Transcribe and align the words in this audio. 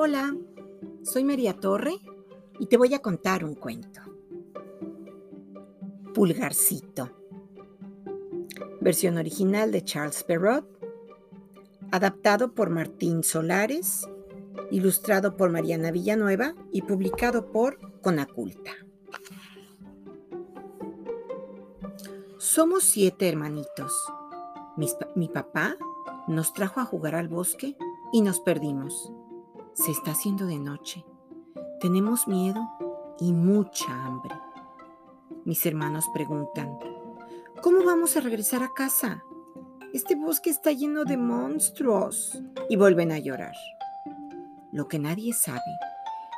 Hola, 0.00 0.32
soy 1.02 1.24
María 1.24 1.54
Torre 1.54 1.98
y 2.60 2.66
te 2.66 2.76
voy 2.76 2.94
a 2.94 3.00
contar 3.00 3.44
un 3.44 3.56
cuento. 3.56 4.00
Pulgarcito. 6.14 7.10
Versión 8.80 9.16
original 9.16 9.72
de 9.72 9.82
Charles 9.82 10.22
Perrault, 10.22 10.68
adaptado 11.90 12.54
por 12.54 12.70
Martín 12.70 13.24
Solares, 13.24 14.08
ilustrado 14.70 15.36
por 15.36 15.50
Mariana 15.50 15.90
Villanueva 15.90 16.54
y 16.70 16.82
publicado 16.82 17.50
por 17.50 18.00
Conaculta. 18.00 18.70
Somos 22.36 22.84
siete 22.84 23.28
hermanitos. 23.28 23.92
mi 25.16 25.28
papá 25.28 25.76
nos 26.28 26.52
trajo 26.52 26.78
a 26.78 26.84
jugar 26.84 27.16
al 27.16 27.26
bosque 27.26 27.76
y 28.12 28.22
nos 28.22 28.38
perdimos. 28.38 29.12
Se 29.78 29.92
está 29.92 30.10
haciendo 30.10 30.44
de 30.46 30.58
noche. 30.58 31.04
Tenemos 31.80 32.26
miedo 32.26 32.68
y 33.20 33.32
mucha 33.32 33.86
hambre. 34.04 34.34
Mis 35.44 35.64
hermanos 35.66 36.04
preguntan, 36.12 36.76
¿cómo 37.62 37.84
vamos 37.84 38.16
a 38.16 38.20
regresar 38.20 38.64
a 38.64 38.74
casa? 38.74 39.22
Este 39.94 40.16
bosque 40.16 40.50
está 40.50 40.72
lleno 40.72 41.04
de 41.04 41.16
monstruos. 41.16 42.42
Y 42.68 42.74
vuelven 42.74 43.12
a 43.12 43.20
llorar. 43.20 43.54
Lo 44.72 44.88
que 44.88 44.98
nadie 44.98 45.32
sabe 45.32 45.60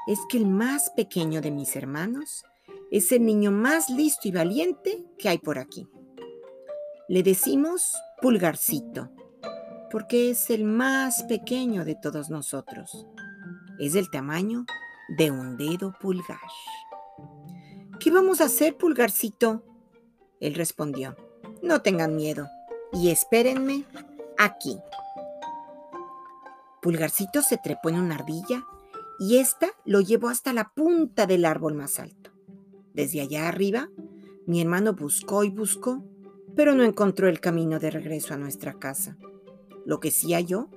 es 0.06 0.18
que 0.28 0.36
el 0.36 0.46
más 0.46 0.90
pequeño 0.90 1.40
de 1.40 1.50
mis 1.50 1.74
hermanos 1.76 2.44
es 2.90 3.10
el 3.10 3.24
niño 3.24 3.52
más 3.52 3.88
listo 3.88 4.28
y 4.28 4.32
valiente 4.32 5.06
que 5.18 5.30
hay 5.30 5.38
por 5.38 5.58
aquí. 5.58 5.88
Le 7.08 7.22
decimos 7.22 7.96
pulgarcito, 8.20 9.08
porque 9.90 10.30
es 10.30 10.50
el 10.50 10.64
más 10.64 11.22
pequeño 11.22 11.86
de 11.86 11.94
todos 11.94 12.28
nosotros 12.28 13.06
es 13.80 13.94
del 13.94 14.10
tamaño 14.10 14.66
de 15.08 15.30
un 15.30 15.56
dedo 15.56 15.94
pulgar. 16.00 16.38
¿Qué 17.98 18.10
vamos 18.10 18.40
a 18.40 18.44
hacer, 18.44 18.76
pulgarcito? 18.76 19.64
Él 20.38 20.54
respondió, 20.54 21.16
no 21.62 21.82
tengan 21.82 22.14
miedo 22.14 22.46
y 22.92 23.10
espérenme 23.10 23.84
aquí. 24.38 24.78
Pulgarcito 26.80 27.42
se 27.42 27.58
trepó 27.58 27.90
en 27.90 27.96
una 27.96 28.14
ardilla 28.16 28.64
y 29.18 29.38
ésta 29.38 29.68
lo 29.84 30.00
llevó 30.00 30.28
hasta 30.28 30.52
la 30.52 30.72
punta 30.74 31.26
del 31.26 31.44
árbol 31.44 31.74
más 31.74 31.98
alto. 31.98 32.30
Desde 32.94 33.20
allá 33.20 33.48
arriba, 33.48 33.90
mi 34.46 34.60
hermano 34.60 34.94
buscó 34.94 35.44
y 35.44 35.50
buscó, 35.50 36.02
pero 36.56 36.74
no 36.74 36.82
encontró 36.82 37.28
el 37.28 37.40
camino 37.40 37.78
de 37.78 37.90
regreso 37.90 38.34
a 38.34 38.38
nuestra 38.38 38.74
casa. 38.74 39.16
Lo 39.84 40.00
que 40.00 40.10
sí 40.10 40.32
halló 40.32 40.68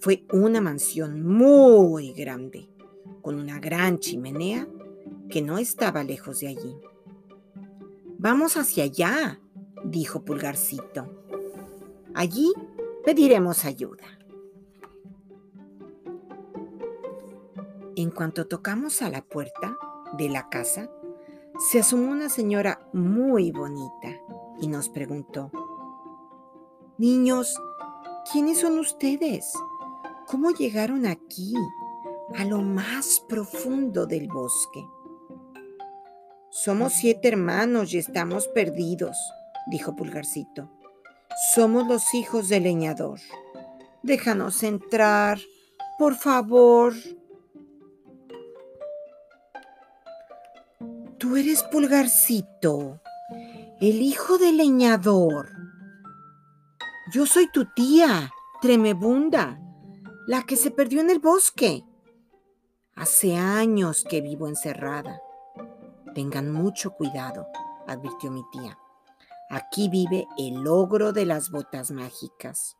fue 0.00 0.24
una 0.32 0.60
mansión 0.60 1.22
muy 1.22 2.12
grande, 2.12 2.68
con 3.22 3.38
una 3.38 3.58
gran 3.58 3.98
chimenea 3.98 4.68
que 5.28 5.42
no 5.42 5.58
estaba 5.58 6.04
lejos 6.04 6.40
de 6.40 6.48
allí. 6.48 6.76
Vamos 8.18 8.56
hacia 8.56 8.84
allá, 8.84 9.40
dijo 9.84 10.24
Pulgarcito. 10.24 11.06
Allí 12.14 12.52
pediremos 13.04 13.64
ayuda. 13.64 14.04
En 17.96 18.10
cuanto 18.10 18.46
tocamos 18.46 19.02
a 19.02 19.10
la 19.10 19.22
puerta 19.22 19.76
de 20.16 20.28
la 20.28 20.48
casa, 20.48 20.90
se 21.70 21.80
asomó 21.80 22.12
una 22.12 22.28
señora 22.28 22.88
muy 22.92 23.50
bonita 23.50 24.20
y 24.60 24.68
nos 24.68 24.88
preguntó, 24.88 25.50
Niños, 26.96 27.60
¿quiénes 28.32 28.58
son 28.58 28.78
ustedes? 28.78 29.52
¿Cómo 30.28 30.50
llegaron 30.50 31.06
aquí, 31.06 31.54
a 32.36 32.44
lo 32.44 32.60
más 32.60 33.24
profundo 33.30 34.04
del 34.04 34.28
bosque? 34.28 34.86
Somos 36.50 36.92
siete 36.92 37.28
hermanos 37.28 37.94
y 37.94 37.98
estamos 37.98 38.46
perdidos, 38.48 39.16
dijo 39.70 39.96
Pulgarcito. 39.96 40.70
Somos 41.54 41.86
los 41.86 42.12
hijos 42.12 42.50
del 42.50 42.64
leñador. 42.64 43.20
Déjanos 44.02 44.62
entrar, 44.64 45.38
por 45.98 46.14
favor. 46.14 46.92
Tú 51.16 51.36
eres 51.36 51.62
Pulgarcito, 51.62 53.00
el 53.80 54.02
hijo 54.02 54.36
del 54.36 54.58
leñador. 54.58 55.48
Yo 57.14 57.24
soy 57.24 57.50
tu 57.50 57.64
tía, 57.72 58.30
Tremebunda 58.60 59.58
la 60.28 60.42
que 60.42 60.56
se 60.56 60.70
perdió 60.70 61.00
en 61.00 61.08
el 61.08 61.20
bosque. 61.20 61.86
Hace 62.94 63.36
años 63.36 64.04
que 64.06 64.20
vivo 64.20 64.46
encerrada. 64.46 65.22
Tengan 66.14 66.52
mucho 66.52 66.90
cuidado, 66.90 67.46
advirtió 67.86 68.30
mi 68.30 68.42
tía. 68.52 68.78
Aquí 69.48 69.88
vive 69.88 70.26
el 70.36 70.66
ogro 70.66 71.14
de 71.14 71.24
las 71.24 71.50
botas 71.50 71.90
mágicas, 71.92 72.76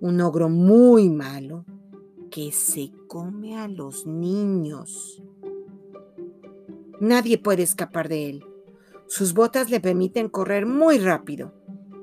un 0.00 0.20
ogro 0.20 0.48
muy 0.48 1.10
malo 1.10 1.64
que 2.30 2.52
se 2.52 2.92
come 3.08 3.58
a 3.58 3.66
los 3.66 4.06
niños. 4.06 5.20
Nadie 7.00 7.36
puede 7.36 7.64
escapar 7.64 8.08
de 8.08 8.30
él. 8.30 8.44
Sus 9.08 9.34
botas 9.34 9.70
le 9.70 9.80
permiten 9.80 10.28
correr 10.28 10.66
muy 10.66 10.98
rápido 10.98 11.52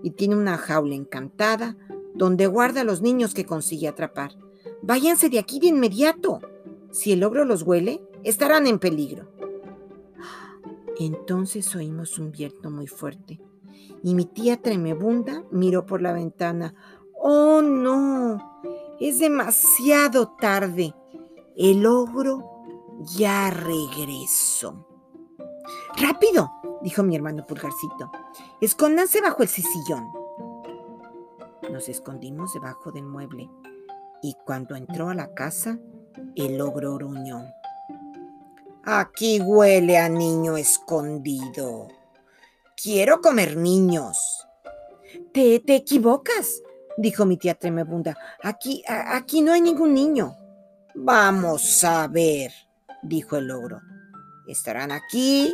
y 0.03 0.11
tiene 0.11 0.35
una 0.35 0.57
jaula 0.57 0.93
encantada 0.93 1.77
donde 2.13 2.47
guarda 2.47 2.81
a 2.81 2.83
los 2.83 3.01
niños 3.01 3.33
que 3.33 3.45
consigue 3.45 3.87
atrapar. 3.87 4.42
Váyanse 4.85 5.29
de 5.29 5.39
aquí 5.39 5.59
de 5.61 5.67
inmediato. 5.67 6.41
Si 6.91 7.13
el 7.13 7.23
ogro 7.23 7.45
los 7.45 7.63
huele, 7.63 8.03
estarán 8.25 8.67
en 8.67 8.79
peligro. 8.79 9.29
Entonces 10.99 11.73
oímos 11.73 12.19
un 12.19 12.31
viento 12.31 12.69
muy 12.69 12.87
fuerte 12.87 13.39
y 14.03 14.13
mi 14.13 14.25
tía 14.25 14.61
tremebunda 14.61 15.45
miró 15.51 15.85
por 15.85 16.01
la 16.01 16.11
ventana. 16.11 16.75
¡Oh, 17.15 17.61
no! 17.61 18.61
Es 18.99 19.19
demasiado 19.19 20.35
tarde. 20.37 20.93
El 21.55 21.85
ogro 21.85 22.43
ya 23.15 23.51
regresó. 23.51 24.85
¡Rápido! 25.95 26.51
dijo 26.81 27.03
mi 27.03 27.15
hermano 27.15 27.47
Pulgarcito. 27.47 28.11
Escóndanse 28.59 29.21
bajo 29.21 29.43
el 29.43 29.47
sillón. 29.47 30.05
Nos 31.71 31.87
escondimos 31.87 32.53
debajo 32.53 32.91
del 32.91 33.05
mueble 33.05 33.49
y 34.23 34.35
cuando 34.45 34.75
entró 34.75 35.09
a 35.09 35.13
la 35.13 35.33
casa, 35.35 35.77
el 36.35 36.59
ogro 36.61 36.95
gruñó. 36.95 37.53
Aquí 38.85 39.41
huele 39.41 39.97
a 39.97 40.07
niño 40.07 40.55
escondido. 40.55 41.89
Quiero 42.81 43.19
comer 43.21 43.57
niños. 43.57 44.47
Te, 45.33 45.59
te 45.59 45.75
equivocas, 45.75 46.61
dijo 46.97 47.25
mi 47.25 47.37
tía 47.37 47.55
Tremebunda. 47.55 48.17
Aquí, 48.41 48.81
aquí 48.87 49.41
no 49.41 49.51
hay 49.51 49.61
ningún 49.61 49.93
niño. 49.93 50.35
Vamos 50.95 51.83
a 51.83 52.07
ver, 52.07 52.51
dijo 53.01 53.35
el 53.35 53.51
ogro. 53.51 53.81
¿Estarán 54.47 54.91
aquí? 54.91 55.53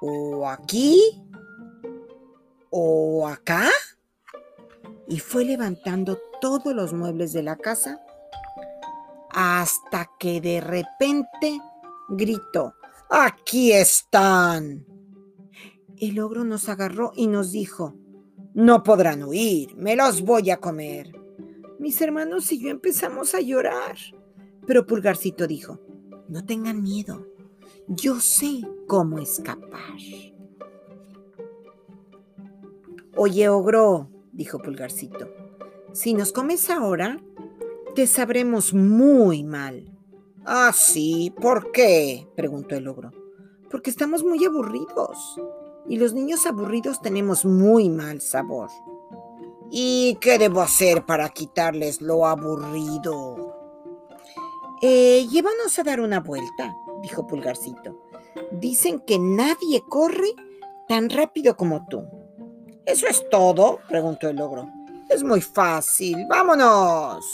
¿O 0.00 0.48
aquí? 0.48 1.00
¿O 2.70 3.26
acá? 3.26 3.68
Y 5.08 5.18
fue 5.18 5.44
levantando 5.44 6.18
todos 6.40 6.74
los 6.74 6.92
muebles 6.92 7.32
de 7.32 7.42
la 7.42 7.56
casa 7.56 8.00
hasta 9.30 10.10
que 10.18 10.40
de 10.40 10.60
repente 10.60 11.60
gritó, 12.08 12.74
aquí 13.10 13.72
están. 13.72 14.86
El 15.96 16.20
ogro 16.20 16.44
nos 16.44 16.68
agarró 16.68 17.12
y 17.14 17.26
nos 17.26 17.52
dijo, 17.52 17.94
no 18.54 18.82
podrán 18.82 19.22
huir, 19.22 19.74
me 19.76 19.96
los 19.96 20.22
voy 20.22 20.50
a 20.50 20.58
comer. 20.58 21.12
Mis 21.78 22.00
hermanos 22.00 22.52
y 22.52 22.60
yo 22.60 22.68
empezamos 22.68 23.34
a 23.34 23.40
llorar. 23.40 23.96
Pero 24.66 24.86
Pulgarcito 24.86 25.46
dijo, 25.46 25.80
no 26.28 26.44
tengan 26.44 26.82
miedo, 26.82 27.26
yo 27.88 28.20
sé 28.20 28.60
cómo 28.86 29.18
escapar. 29.18 29.98
Oye, 33.16 33.48
ogro, 33.48 34.08
dijo 34.32 34.58
Pulgarcito, 34.58 35.28
si 35.92 36.14
nos 36.14 36.32
comes 36.32 36.70
ahora, 36.70 37.20
te 37.94 38.06
sabremos 38.06 38.72
muy 38.72 39.44
mal. 39.44 39.90
Ah, 40.44 40.72
sí, 40.74 41.32
¿por 41.40 41.70
qué? 41.70 42.26
preguntó 42.34 42.74
el 42.74 42.88
ogro. 42.88 43.12
Porque 43.70 43.90
estamos 43.90 44.24
muy 44.24 44.44
aburridos. 44.44 45.40
Y 45.86 45.98
los 45.98 46.14
niños 46.14 46.46
aburridos 46.46 47.00
tenemos 47.00 47.44
muy 47.44 47.88
mal 47.90 48.20
sabor. 48.20 48.70
¿Y 49.70 50.16
qué 50.20 50.38
debo 50.38 50.60
hacer 50.60 51.04
para 51.04 51.28
quitarles 51.28 52.00
lo 52.00 52.26
aburrido? 52.26 53.56
Eh, 54.80 55.26
llévanos 55.30 55.78
a 55.78 55.82
dar 55.82 56.00
una 56.00 56.20
vuelta, 56.20 56.74
dijo 57.02 57.26
Pulgarcito. 57.26 58.02
Dicen 58.50 59.00
que 59.00 59.18
nadie 59.18 59.82
corre 59.88 60.34
tan 60.88 61.08
rápido 61.08 61.56
como 61.56 61.86
tú. 61.86 62.02
¿Eso 62.86 63.06
es 63.06 63.28
todo? 63.30 63.80
preguntó 63.88 64.28
el 64.28 64.40
ogro. 64.40 64.68
Es 65.08 65.22
muy 65.22 65.40
fácil. 65.40 66.26
¡Vámonos! 66.28 67.24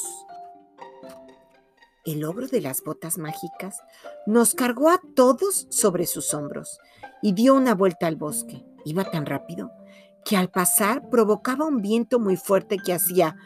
el 2.13 2.25
ogro 2.25 2.47
de 2.47 2.61
las 2.61 2.83
botas 2.83 3.19
mágicas 3.19 3.83
nos 4.27 4.55
cargó 4.55 4.89
a 4.89 5.01
todos 5.15 5.67
sobre 5.71 6.07
sus 6.07 6.33
hombros 6.33 6.79
y 7.23 7.33
dio 7.33 7.55
una 7.55 7.75
vuelta 7.75 8.07
al 8.07 8.17
bosque. 8.17 8.65
Iba 8.85 9.11
tan 9.11 9.27
rápido 9.27 9.71
que 10.25 10.37
al 10.37 10.51
pasar 10.51 11.09
provocaba 11.11 11.67
un 11.67 11.83
viento 11.83 12.19
muy 12.19 12.37
fuerte 12.37 12.79
que 12.79 12.95
hacía... 12.95 13.37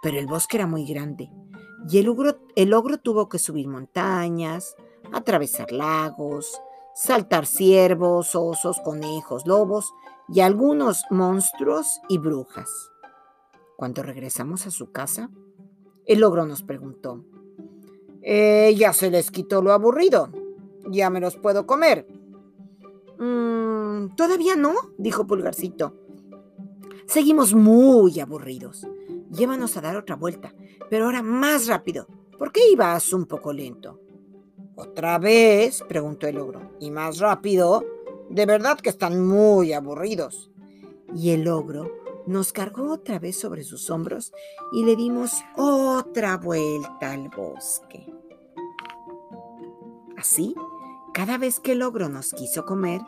Pero 0.00 0.18
el 0.18 0.26
bosque 0.26 0.56
era 0.56 0.66
muy 0.66 0.86
grande 0.86 1.30
y 1.90 1.98
el 1.98 2.08
ogro, 2.08 2.38
el 2.54 2.72
ogro 2.72 2.98
tuvo 2.98 3.28
que 3.28 3.38
subir 3.38 3.66
montañas, 3.68 4.76
atravesar 5.12 5.72
lagos, 5.72 6.60
saltar 6.98 7.46
ciervos, 7.46 8.34
osos, 8.34 8.80
conejos, 8.80 9.46
lobos 9.46 9.94
y 10.28 10.40
algunos 10.40 11.04
monstruos 11.10 12.00
y 12.08 12.18
brujas. 12.18 12.90
Cuando 13.76 14.02
regresamos 14.02 14.66
a 14.66 14.72
su 14.72 14.90
casa, 14.90 15.30
el 16.06 16.24
ogro 16.24 16.44
nos 16.44 16.64
preguntó, 16.64 17.24
eh, 18.20 18.74
ya 18.76 18.92
se 18.92 19.12
les 19.12 19.30
quitó 19.30 19.62
lo 19.62 19.72
aburrido, 19.72 20.30
ya 20.90 21.08
me 21.08 21.20
los 21.20 21.36
puedo 21.36 21.66
comer. 21.66 22.04
Mm, 23.16 24.16
todavía 24.16 24.56
no, 24.56 24.74
dijo 24.98 25.24
Pulgarcito. 25.24 25.94
Seguimos 27.06 27.54
muy 27.54 28.18
aburridos. 28.18 28.88
Llévanos 29.30 29.76
a 29.76 29.82
dar 29.82 29.96
otra 29.96 30.16
vuelta, 30.16 30.52
pero 30.90 31.04
ahora 31.04 31.22
más 31.22 31.68
rápido. 31.68 32.08
¿Por 32.36 32.50
qué 32.50 32.68
ibas 32.72 33.12
un 33.12 33.26
poco 33.26 33.52
lento? 33.52 34.00
¿Otra 34.78 35.18
vez? 35.18 35.82
preguntó 35.88 36.28
el 36.28 36.38
ogro. 36.38 36.70
¿Y 36.78 36.92
más 36.92 37.18
rápido? 37.18 37.84
De 38.30 38.46
verdad 38.46 38.78
que 38.78 38.90
están 38.90 39.26
muy 39.26 39.72
aburridos. 39.72 40.52
Y 41.12 41.30
el 41.30 41.48
ogro 41.48 41.90
nos 42.28 42.52
cargó 42.52 42.92
otra 42.92 43.18
vez 43.18 43.36
sobre 43.36 43.64
sus 43.64 43.90
hombros 43.90 44.32
y 44.72 44.84
le 44.84 44.94
dimos 44.94 45.32
otra 45.56 46.36
vuelta 46.36 47.10
al 47.10 47.28
bosque. 47.28 48.06
Así, 50.16 50.54
cada 51.12 51.38
vez 51.38 51.58
que 51.58 51.72
el 51.72 51.82
ogro 51.82 52.08
nos 52.08 52.32
quiso 52.32 52.64
comer, 52.64 53.00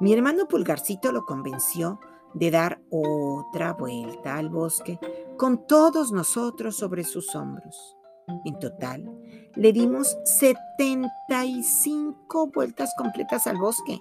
mi 0.00 0.12
hermano 0.12 0.46
Pulgarcito 0.46 1.10
lo 1.10 1.24
convenció 1.24 2.00
de 2.34 2.50
dar 2.50 2.82
otra 2.90 3.72
vuelta 3.72 4.36
al 4.36 4.50
bosque 4.50 4.98
con 5.38 5.66
todos 5.66 6.12
nosotros 6.12 6.76
sobre 6.76 7.02
sus 7.02 7.34
hombros. 7.34 7.96
En 8.44 8.58
total, 8.58 9.08
le 9.56 9.72
dimos 9.72 10.16
75 10.24 12.48
vueltas 12.48 12.92
completas 12.96 13.46
al 13.46 13.58
bosque 13.58 14.00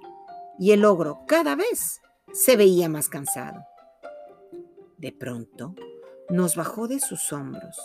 y 0.58 0.72
el 0.72 0.86
ogro 0.86 1.24
cada 1.28 1.56
vez 1.56 2.02
se 2.34 2.58
veía 2.58 2.90
más 2.90 3.10
cansado. 3.10 3.64
De 4.98 5.12
pronto, 5.12 5.76
nos 6.30 6.56
bajó 6.56 6.88
de 6.88 7.00
sus 7.00 7.32
hombros, 7.34 7.78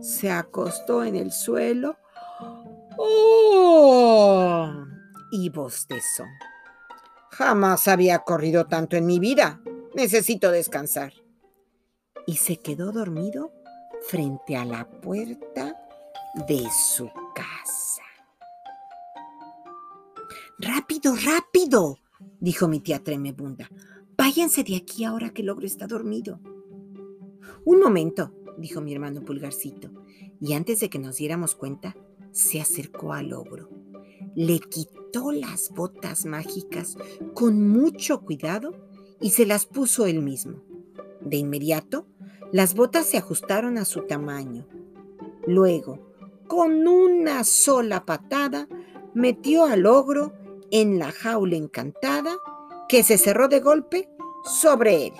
se 0.00 0.30
acostó 0.30 1.04
en 1.04 1.16
el 1.16 1.32
suelo 1.32 1.96
¡Oh! 2.98 4.72
y 5.30 5.48
bostezó. 5.50 6.24
Jamás 7.30 7.88
había 7.88 8.20
corrido 8.20 8.66
tanto 8.66 8.96
en 8.96 9.04
mi 9.06 9.18
vida. 9.18 9.60
Necesito 9.94 10.50
descansar. 10.50 11.12
Y 12.26 12.36
se 12.36 12.60
quedó 12.60 12.92
dormido 12.92 13.52
frente 14.08 14.56
a 14.56 14.64
la 14.64 14.88
puerta 14.88 15.85
de 16.46 16.68
su 16.70 17.10
casa. 17.34 18.02
Rápido, 20.58 21.14
rápido, 21.16 21.98
dijo 22.40 22.68
mi 22.68 22.80
tía 22.80 23.02
Tremebunda. 23.02 23.70
Váyanse 24.18 24.62
de 24.62 24.76
aquí 24.76 25.04
ahora 25.04 25.30
que 25.30 25.40
el 25.40 25.48
ogro 25.48 25.66
está 25.66 25.86
dormido. 25.86 26.38
Un 27.64 27.80
momento, 27.80 28.32
dijo 28.58 28.82
mi 28.82 28.92
hermano 28.92 29.22
Pulgarcito, 29.22 29.90
y 30.38 30.52
antes 30.52 30.80
de 30.80 30.90
que 30.90 30.98
nos 30.98 31.16
diéramos 31.16 31.54
cuenta, 31.54 31.96
se 32.32 32.60
acercó 32.60 33.14
al 33.14 33.32
ogro. 33.32 33.70
Le 34.34 34.60
quitó 34.60 35.32
las 35.32 35.70
botas 35.70 36.26
mágicas 36.26 36.98
con 37.32 37.66
mucho 37.66 38.20
cuidado 38.20 38.74
y 39.20 39.30
se 39.30 39.46
las 39.46 39.64
puso 39.64 40.04
él 40.04 40.20
mismo. 40.20 40.62
De 41.22 41.38
inmediato, 41.38 42.06
las 42.52 42.74
botas 42.74 43.06
se 43.06 43.16
ajustaron 43.16 43.78
a 43.78 43.86
su 43.86 44.02
tamaño. 44.02 44.66
Luego, 45.46 46.15
con 46.46 46.86
una 46.86 47.44
sola 47.44 48.04
patada, 48.04 48.68
metió 49.14 49.64
al 49.64 49.86
ogro 49.86 50.32
en 50.70 50.98
la 50.98 51.12
jaula 51.12 51.56
encantada 51.56 52.36
que 52.88 53.02
se 53.02 53.18
cerró 53.18 53.48
de 53.48 53.60
golpe 53.60 54.08
sobre 54.44 55.06
él. 55.06 55.12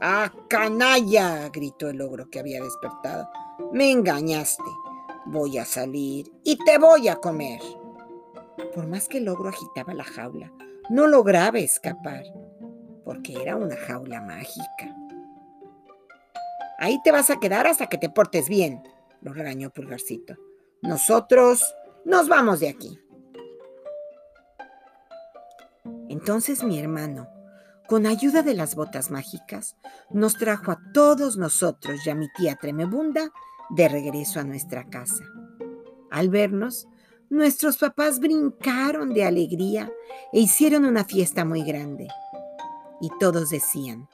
¡Ah, 0.00 0.32
canalla! 0.48 1.48
gritó 1.48 1.88
el 1.88 2.00
ogro 2.00 2.28
que 2.30 2.40
había 2.40 2.62
despertado. 2.62 3.28
Me 3.72 3.90
engañaste. 3.90 4.62
Voy 5.26 5.58
a 5.58 5.64
salir 5.64 6.30
y 6.44 6.56
te 6.64 6.78
voy 6.78 7.08
a 7.08 7.16
comer. 7.16 7.60
Por 8.74 8.86
más 8.86 9.08
que 9.08 9.18
el 9.18 9.28
ogro 9.28 9.48
agitaba 9.48 9.94
la 9.94 10.04
jaula, 10.04 10.52
no 10.90 11.06
lograba 11.06 11.58
escapar, 11.58 12.24
porque 13.04 13.34
era 13.34 13.56
una 13.56 13.76
jaula 13.76 14.20
mágica. 14.20 14.95
Ahí 16.78 17.00
te 17.02 17.12
vas 17.12 17.30
a 17.30 17.38
quedar 17.38 17.66
hasta 17.66 17.88
que 17.88 17.98
te 17.98 18.10
portes 18.10 18.48
bien, 18.48 18.82
lo 19.22 19.32
regañó 19.32 19.70
Pulgarcito. 19.70 20.34
Nosotros 20.82 21.74
nos 22.04 22.28
vamos 22.28 22.60
de 22.60 22.68
aquí. 22.68 22.98
Entonces 26.08 26.62
mi 26.62 26.78
hermano, 26.78 27.28
con 27.88 28.06
ayuda 28.06 28.42
de 28.42 28.54
las 28.54 28.74
botas 28.74 29.10
mágicas, 29.10 29.76
nos 30.10 30.34
trajo 30.34 30.72
a 30.72 30.78
todos 30.92 31.36
nosotros 31.36 32.06
y 32.06 32.10
a 32.10 32.14
mi 32.14 32.28
tía 32.36 32.56
Tremebunda 32.56 33.30
de 33.70 33.88
regreso 33.88 34.40
a 34.40 34.44
nuestra 34.44 34.84
casa. 34.84 35.24
Al 36.10 36.28
vernos, 36.28 36.88
nuestros 37.30 37.78
papás 37.78 38.20
brincaron 38.20 39.12
de 39.12 39.24
alegría 39.24 39.90
e 40.32 40.40
hicieron 40.40 40.84
una 40.84 41.04
fiesta 41.04 41.44
muy 41.44 41.62
grande. 41.62 42.08
Y 43.00 43.10
todos 43.18 43.50
decían, 43.50 44.08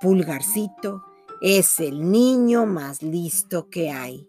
Pulgarcito 0.00 1.02
es 1.46 1.78
el 1.78 2.10
niño 2.10 2.64
más 2.64 3.02
listo 3.02 3.68
que 3.68 3.90
hay. 3.90 4.26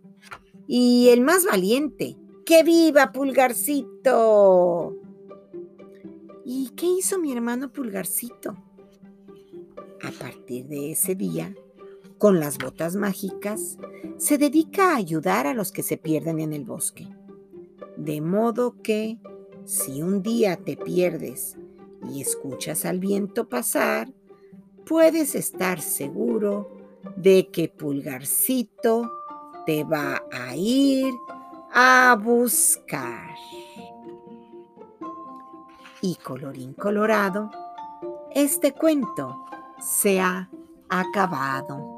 Y 0.67 1.07
el 1.11 1.21
más 1.21 1.45
valiente. 1.45 2.17
¡Que 2.45 2.61
viva 2.61 3.13
Pulgarcito! 3.13 4.93
¿Y 6.43 6.71
qué 6.75 6.87
hizo 6.87 7.17
mi 7.17 7.31
hermano 7.31 7.71
Pulgarcito? 7.71 8.57
A 10.03 10.11
partir 10.19 10.67
de 10.67 10.91
ese 10.91 11.15
día, 11.15 11.55
con 12.17 12.41
las 12.41 12.57
botas 12.57 12.97
mágicas, 12.97 13.77
se 14.17 14.37
dedica 14.37 14.91
a 14.91 14.97
ayudar 14.97 15.47
a 15.47 15.53
los 15.53 15.71
que 15.71 15.83
se 15.83 15.95
pierden 15.95 16.41
en 16.41 16.51
el 16.51 16.65
bosque. 16.65 17.07
De 17.95 18.19
modo 18.19 18.75
que, 18.83 19.19
si 19.63 20.01
un 20.01 20.21
día 20.21 20.57
te 20.57 20.75
pierdes 20.75 21.55
y 22.13 22.19
escuchas 22.19 22.83
al 22.83 22.99
viento 22.99 23.47
pasar, 23.47 24.13
puedes 24.85 25.33
estar 25.33 25.79
seguro 25.79 26.74
de 27.15 27.49
que 27.51 27.69
Pulgarcito 27.69 29.09
te 29.65 29.83
va 29.83 30.21
a 30.31 30.55
ir 30.55 31.13
a 31.73 32.17
buscar 32.21 33.35
y 36.01 36.15
colorín 36.15 36.73
colorado, 36.73 37.49
este 38.31 38.73
cuento 38.73 39.45
se 39.79 40.19
ha 40.19 40.49
acabado. 40.89 41.94